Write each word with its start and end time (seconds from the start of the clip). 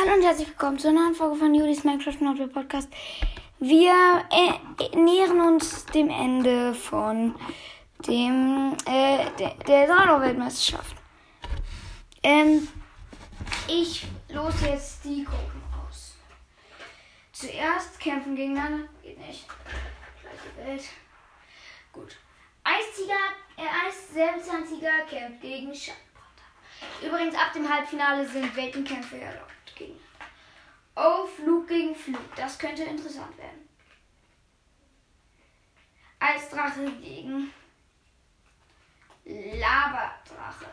Hallo 0.00 0.14
und 0.14 0.22
herzlich 0.22 0.48
willkommen 0.48 0.78
zur 0.78 0.92
neuen 0.92 1.14
Folge 1.14 1.36
von 1.36 1.54
Judis 1.54 1.84
Minecraft 1.84 2.20
Notable 2.20 2.48
Podcast. 2.48 2.88
Wir 3.58 4.24
äh, 4.30 4.96
nähern 4.96 5.40
uns 5.40 5.84
dem 5.86 6.08
Ende 6.08 6.72
von 6.72 7.34
dem 8.06 8.76
äh, 8.86 9.26
der, 9.38 9.54
der 9.66 9.88
Salo-Weltmeisterschaft. 9.88 10.96
Ähm, 12.22 12.66
ich 13.68 14.06
los 14.30 14.54
jetzt 14.62 15.04
die 15.04 15.24
Gruppen 15.24 15.62
aus. 15.86 16.14
Zuerst 17.32 18.00
kämpfen 18.00 18.36
gegeneinander. 18.36 18.88
Geht 19.02 19.18
nicht. 19.18 19.46
Gleiche 20.22 20.66
Welt. 20.66 20.84
Gut. 21.92 22.16
Eistiger, 22.64 23.12
äh, 23.58 23.88
Eis-Säbelzahntiger 23.88 25.04
kämpft 25.10 25.42
gegen 25.42 25.74
Schattenpanther. 25.74 27.06
Übrigens, 27.06 27.34
ab 27.34 27.52
dem 27.52 27.68
Halbfinale 27.68 28.26
sind 28.26 28.56
Weltenkämpfe 28.56 29.20
erlaubt. 29.20 29.59
Oh, 31.02 31.26
Flug 31.26 31.66
gegen 31.66 31.94
Flug. 31.94 32.34
Das 32.36 32.58
könnte 32.58 32.84
interessant 32.84 33.34
werden. 33.38 33.66
Eisdrache 36.18 36.92
gegen 37.00 37.50
Lavadrache. 39.24 40.66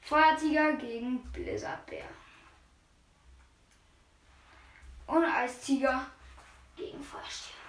Feuertiger 0.00 0.72
gegen 0.76 1.22
Blizzardbär. 1.32 2.08
Und 5.06 5.24
Eistiger 5.24 6.06
gegen 6.76 7.04
Feuerstier. 7.04 7.65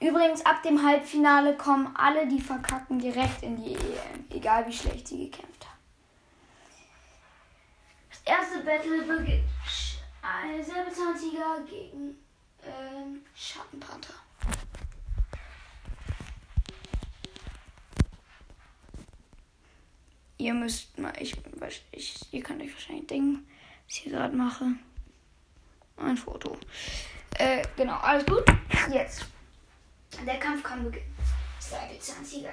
Übrigens, 0.00 0.44
ab 0.46 0.62
dem 0.62 0.82
Halbfinale 0.82 1.56
kommen 1.56 1.94
alle, 1.94 2.26
die 2.26 2.40
verkacken, 2.40 2.98
direkt 2.98 3.42
in 3.42 3.62
die 3.62 3.74
EM. 3.74 4.24
Egal 4.30 4.66
wie 4.66 4.72
schlecht 4.72 5.08
sie 5.08 5.30
gekämpft 5.30 5.66
haben. 5.66 5.78
Das 8.08 8.22
erste 8.24 8.60
Battle 8.64 9.02
beginnt. 9.02 9.44
Säbelzahntiger 10.62 11.62
gegen 11.68 12.16
ähm, 12.62 13.22
Schattenpanther. 13.34 14.14
Ihr 20.38 20.54
müsst 20.54 20.98
mal, 20.98 21.12
ich, 21.18 21.36
ich, 21.92 22.32
ihr 22.32 22.42
könnt 22.42 22.62
euch 22.62 22.72
wahrscheinlich 22.72 23.06
denken, 23.06 23.46
was 23.86 23.98
ich 23.98 24.04
gerade 24.04 24.34
mache. 24.34 24.66
Ein 25.96 26.16
Foto. 26.16 26.56
Äh, 27.38 27.62
genau, 27.76 27.96
alles 27.96 28.24
gut. 28.24 28.44
Jetzt. 28.90 29.26
Der 30.26 30.38
Kampf 30.38 30.62
kann 30.62 30.84
beginnen. 30.84 31.16
Säbelzahntiger. 31.58 32.52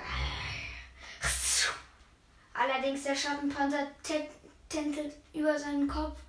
Allerdings 2.53 3.03
der 3.03 3.15
Schattenpanther 3.15 3.87
tändelt 4.69 5.15
über 5.33 5.57
seinen 5.57 5.87
Kopf. 5.87 6.19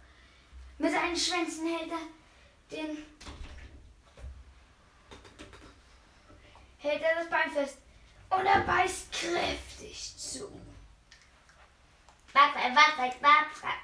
Mit 0.79 0.93
seinen 0.93 1.17
Schwänzen 1.17 1.67
hält 1.67 1.91
er 1.91 2.77
den. 2.77 2.99
hält 6.79 7.03
er 7.03 7.15
das 7.17 7.31
Bein 7.31 7.51
fest. 7.51 7.79
Und 8.31 8.47
er 8.47 8.61
beißt 8.61 9.13
kräftig 9.13 10.17
zu. 10.17 10.61
Backpfeife, 12.33 12.75
Backpfeife, 12.75 13.19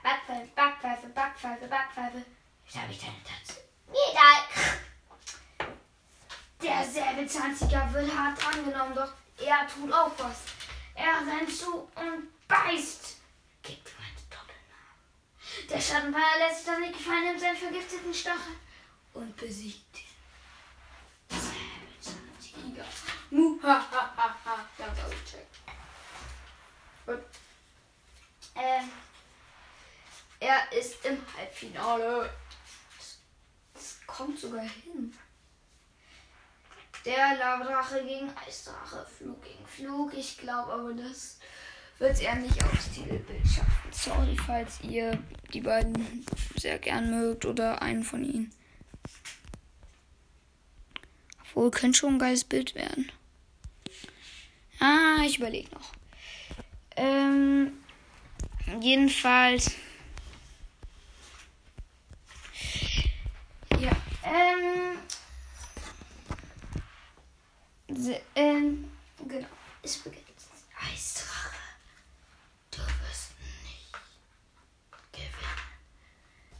Backpfeife, 0.02 0.48
Backpfeife, 0.54 1.08
Backpfeife, 1.08 1.66
Backpfeife. 1.66 2.24
Jetzt 2.66 2.76
habe 2.76 2.92
ich 2.92 3.00
deine 3.00 3.22
Tatze. 3.24 3.60
Egal. 3.90 4.80
Der 6.74 6.84
Säbelzahntiger 6.84 7.92
wird 7.92 8.12
hart 8.16 8.46
angenommen, 8.48 8.96
doch 8.96 9.12
er 9.38 9.64
tut 9.68 9.92
auch 9.92 10.10
was. 10.18 10.40
Er 10.96 11.24
rennt 11.24 11.56
zu 11.56 11.88
und 11.94 12.48
beißt. 12.48 13.16
Gibt 13.62 13.88
ihm 13.88 13.94
einen 14.02 14.16
Doppelnamen. 14.28 15.68
Der 15.70 15.80
Schattenpanther 15.80 16.38
lässt 16.38 16.56
sich 16.56 16.66
das 16.66 16.78
nicht 16.80 16.98
gefallen, 16.98 17.24
nimmt 17.26 17.40
seinen 17.40 17.56
vergifteten 17.56 18.12
Stachel 18.12 18.56
und 19.12 19.36
besiegt 19.36 19.96
den 21.30 21.40
Säbelzahntiger. 21.40 22.84
Muhahaha. 23.30 24.68
Ganz 24.76 24.98
ausgecheckt. 24.98 25.56
Gut. 27.06 27.22
Ähm, 28.56 28.90
er 30.40 30.72
ist 30.72 31.04
im 31.04 31.24
Halbfinale. 31.36 32.30
Das 33.74 34.00
kommt 34.08 34.40
sogar 34.40 34.64
hin. 34.64 35.16
Der 37.04 37.36
Lavadrache 37.36 38.02
gegen 38.02 38.30
Eisdrache. 38.34 39.06
Flug 39.18 39.42
gegen 39.42 39.66
Flug. 39.66 40.14
Ich 40.14 40.38
glaube 40.38 40.72
aber, 40.72 40.94
das 40.94 41.38
wird 41.98 42.20
er 42.22 42.36
nicht 42.36 42.62
aufs 42.64 42.92
Titelbild 42.92 43.46
schaffen. 43.46 43.92
Sorry, 43.92 44.36
falls 44.46 44.80
ihr 44.80 45.18
die 45.52 45.60
beiden 45.60 46.26
sehr 46.56 46.78
gern 46.78 47.10
mögt 47.10 47.44
oder 47.44 47.82
einen 47.82 48.04
von 48.04 48.24
ihnen. 48.24 48.50
Obwohl, 51.40 51.70
könnte 51.70 51.98
schon 51.98 52.14
ein 52.14 52.18
geiles 52.18 52.44
Bild 52.44 52.74
werden. 52.74 53.12
Ah, 54.80 55.18
ich 55.24 55.38
überlege 55.38 55.72
noch. 55.74 55.92
Ähm, 56.96 57.72
jedenfalls. 58.80 59.72
Ähm, 68.34 68.90
genau. 69.26 69.48
Es 69.82 69.98
beginnt. 69.98 70.24
Eisdrache. 70.92 71.56
Du 72.70 72.78
wirst 72.78 73.32
nicht 73.62 73.92
gewinnen. 75.12 75.60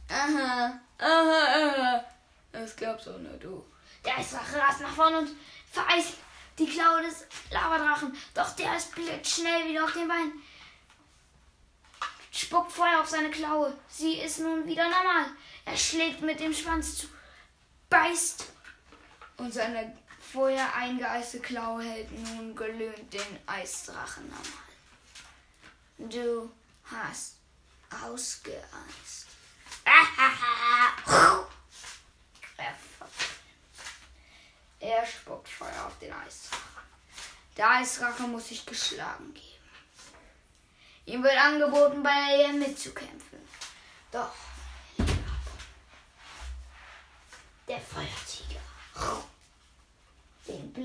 Aha, 0.09 0.79
aha, 0.97 1.43
aha. 1.53 2.05
Das 2.51 2.75
glaubst 2.75 3.09
auch 3.09 3.19
nur 3.19 3.37
du. 3.37 3.65
Der 4.03 4.17
Eisdrache 4.17 4.59
rast 4.59 4.81
nach 4.81 4.93
vorne 4.93 5.19
und 5.19 5.29
vereist 5.71 6.13
die 6.57 6.67
Klaue 6.67 7.01
des 7.01 7.25
Lavadrachen. 7.51 8.15
Doch 8.33 8.55
der 8.55 8.77
ist 8.77 8.95
blitzschnell 8.95 9.67
wieder 9.67 9.83
auf 9.83 9.93
den 9.93 10.07
Beinen 10.07 10.41
spuckt 12.35 12.71
Feuer 12.71 12.99
auf 12.99 13.07
seine 13.07 13.29
Klaue. 13.29 13.73
Sie 13.87 14.15
ist 14.15 14.39
nun 14.39 14.67
wieder 14.67 14.83
normal. 14.83 15.25
Er 15.63 15.77
schlägt 15.77 16.21
mit 16.21 16.39
dem 16.39 16.53
Schwanz 16.53 16.97
zu, 16.97 17.07
beißt 17.89 18.51
und 19.37 19.53
seine 19.53 19.97
vorher 20.35 20.75
eingeeiste 20.75 21.39
Klaue 21.39 21.81
hält 21.81 22.11
nun 22.11 22.53
gelöhnt 22.55 23.13
den 23.13 23.39
Eisdrachen 23.47 24.31
am. 24.31 24.43
Du 26.09 26.51
hast 26.83 27.37
ausgeeist. 28.03 29.27
er 34.79 35.05
spuckt 35.05 35.47
Feuer 35.47 35.85
auf 35.87 35.97
den 35.99 36.11
Eisdrachen. 36.11 36.63
Der 37.55 37.69
Eisdrache 37.69 38.23
muss 38.23 38.49
sich 38.49 38.65
geschlagen 38.65 39.33
geben. 39.33 39.45
Ihm 41.05 41.23
wird 41.23 41.37
angeboten, 41.37 42.03
bei 42.03 42.41
ihr 42.41 42.51
mitzukämpfen. 42.53 43.39
Doch. 44.11 44.35
Der 47.67 47.79
Feuertiger. 47.79 48.24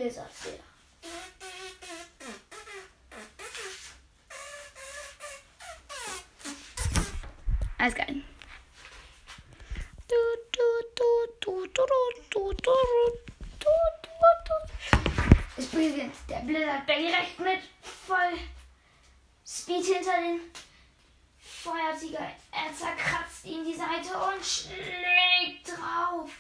Den 0.01 0.07
Blizzardbär. 0.07 0.59
Alles 7.77 7.95
geil. 7.95 8.25
Es 15.59 15.67
beginnt 15.67 16.15
der 16.31 16.37
Blizzardbär 16.37 16.97
direkt 16.97 17.39
mit 17.39 17.61
voll 17.83 18.39
Speed 19.45 19.85
hinter 19.85 20.13
den 20.13 20.41
Feuertiger. 21.39 22.33
Er 22.53 22.75
zerkratzt 22.75 23.45
ihm 23.45 23.67
die 23.67 23.75
Seite 23.75 24.17
und 24.17 24.43
schlägt 24.43 25.69
drauf. 25.69 26.31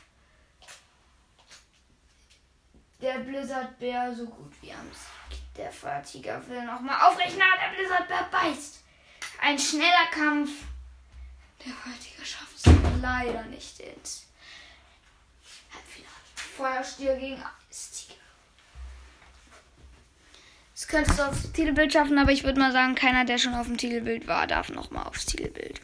Der 3.00 3.19
Blizzardbär 3.20 4.14
so 4.14 4.26
gut 4.26 4.52
wie 4.61 4.73
am 4.73 4.87
Sieg. 4.93 5.38
Der 5.56 5.73
Feuertiger 5.73 6.47
will 6.49 6.62
nochmal 6.64 7.00
aufrechnen, 7.08 7.41
der 7.41 7.76
Blizzardbär 7.76 8.29
beißt. 8.31 8.82
Ein 9.41 9.58
schneller 9.58 10.06
Kampf. 10.12 10.50
Der 11.64 11.73
Feuertiger 11.73 12.25
schafft 12.25 12.56
es 12.56 13.00
leider 13.00 13.43
nicht 13.44 13.81
ins 13.81 14.26
Halbfinale. 15.73 16.14
Feuerstier 16.35 17.17
gegen 17.17 17.43
Eistiger. 17.69 18.14
Das 20.75 20.88
könntest 20.88 21.19
du 21.19 21.26
aufs 21.26 21.52
Titelbild 21.52 21.93
schaffen, 21.93 22.19
aber 22.19 22.32
ich 22.32 22.44
würde 22.44 22.61
mal 22.61 22.73
sagen, 22.73 22.94
keiner, 22.94 23.25
der 23.25 23.38
schon 23.38 23.55
auf 23.55 23.67
dem 23.67 23.76
Titelbild 23.76 24.26
war, 24.26 24.47
darf 24.47 24.69
nochmal 24.70 25.06
aufs 25.06 25.26
Titelbild. 25.26 25.81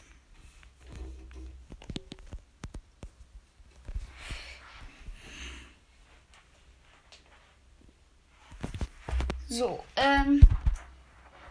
So, 9.58 9.82
ähm. 9.96 10.38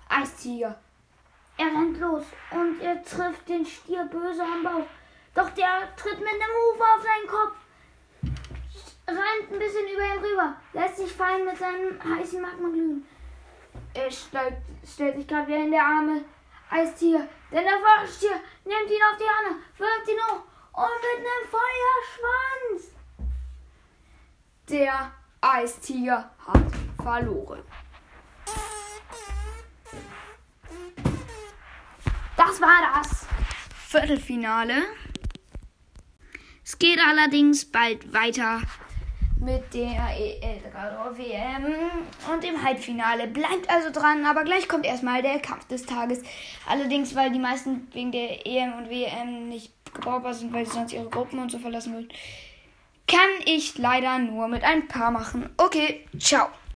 Eistiger. 0.07 0.79
Er 1.57 1.65
rennt 1.65 1.99
los 1.99 2.23
und 2.51 2.79
er 2.79 3.03
trifft 3.03 3.49
den 3.49 3.65
Stier 3.65 4.05
böse 4.05 4.43
am 4.43 4.61
Bauch. 4.61 4.85
Doch 5.33 5.49
der 5.49 5.89
tritt 5.95 6.19
mit 6.19 6.27
einem 6.27 6.55
Hufe 6.55 6.83
auf 6.83 7.01
seinen 7.01 7.27
Kopf. 7.27 7.55
Rennt 9.07 9.51
ein 9.51 9.57
bisschen 9.57 9.87
über 9.91 10.03
ihn 10.03 10.23
rüber. 10.23 10.55
Lässt 10.73 10.97
sich 10.97 11.11
fallen 11.11 11.45
mit 11.45 11.57
seinem 11.57 11.97
heißen 12.03 12.39
Magma 12.39 12.69
glühen. 12.69 13.07
Er 13.95 14.11
stellt, 14.11 14.57
stellt 14.85 15.15
sich 15.15 15.27
gerade 15.27 15.47
wieder 15.47 15.63
in 15.63 15.71
der 15.71 15.83
Arme. 15.83 16.25
Eistier. 16.69 17.27
Denn 17.51 17.63
der 17.63 17.79
Feuerstier 17.79 18.39
nimmt 18.65 18.91
ihn 18.91 19.01
auf 19.01 19.17
die 19.17 19.31
Arme, 19.35 19.57
wirft 19.79 20.07
ihn 20.07 20.21
hoch 20.27 20.43
und 20.73 21.01
mit 21.01 21.25
einem 21.25 21.49
Feuerschwanz. 21.49 22.91
Der 24.69 25.11
Eistiger 25.41 26.29
hat 26.45 26.75
verloren. 27.01 27.63
Das 32.47 32.61
war 32.61 33.01
das 33.01 33.25
Viertelfinale. 33.87 34.83
Es 36.63 36.77
geht 36.77 36.99
allerdings 36.99 37.65
bald 37.65 38.13
weiter 38.13 38.61
mit 39.39 39.73
der 39.73 40.09
Eldrador 40.41 41.17
WM 41.17 41.65
und 42.31 42.43
im 42.43 42.61
Halbfinale. 42.61 43.27
Bleibt 43.27 43.69
also 43.69 43.91
dran, 43.91 44.25
aber 44.25 44.43
gleich 44.43 44.67
kommt 44.67 44.85
erstmal 44.85 45.23
der 45.23 45.39
Kampf 45.39 45.67
des 45.67 45.85
Tages. 45.87 46.21
Allerdings, 46.67 47.15
weil 47.15 47.31
die 47.31 47.39
meisten 47.39 47.87
wegen 47.93 48.11
der 48.11 48.45
EM 48.45 48.73
und 48.73 48.89
WM 48.89 49.49
nicht 49.49 49.71
gebrauchbar 49.93 50.33
sind, 50.33 50.53
weil 50.53 50.65
sie 50.65 50.73
sonst 50.73 50.93
ihre 50.93 51.09
Gruppen 51.09 51.39
und 51.39 51.51
so 51.51 51.57
verlassen 51.57 51.93
würden, 51.93 52.09
kann 53.07 53.19
ich 53.45 53.77
leider 53.77 54.19
nur 54.19 54.47
mit 54.47 54.63
ein 54.63 54.87
paar 54.87 55.09
machen. 55.09 55.49
Okay, 55.57 56.05
ciao. 56.19 56.49